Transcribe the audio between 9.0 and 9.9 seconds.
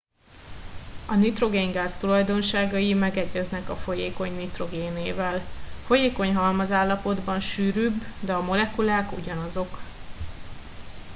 ugyanazok